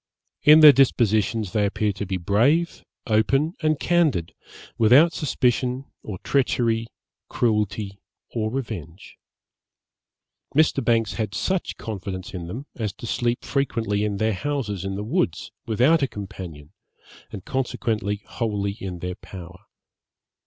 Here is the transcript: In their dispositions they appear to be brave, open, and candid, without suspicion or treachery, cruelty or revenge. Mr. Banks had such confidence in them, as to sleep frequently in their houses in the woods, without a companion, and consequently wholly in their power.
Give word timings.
In 0.41 0.61
their 0.61 0.71
dispositions 0.71 1.53
they 1.53 1.63
appear 1.63 1.91
to 1.93 2.07
be 2.07 2.17
brave, 2.17 2.83
open, 3.05 3.53
and 3.61 3.79
candid, 3.79 4.33
without 4.75 5.13
suspicion 5.13 5.85
or 6.01 6.17
treachery, 6.23 6.87
cruelty 7.29 8.01
or 8.31 8.49
revenge. 8.49 9.19
Mr. 10.55 10.83
Banks 10.83 11.13
had 11.13 11.35
such 11.35 11.77
confidence 11.77 12.33
in 12.33 12.47
them, 12.47 12.65
as 12.75 12.93
to 12.93 13.05
sleep 13.05 13.45
frequently 13.45 14.03
in 14.03 14.17
their 14.17 14.33
houses 14.33 14.83
in 14.83 14.95
the 14.95 15.03
woods, 15.03 15.51
without 15.67 16.01
a 16.01 16.07
companion, 16.07 16.71
and 17.31 17.45
consequently 17.45 18.23
wholly 18.25 18.71
in 18.71 18.97
their 18.97 19.13
power. 19.13 19.65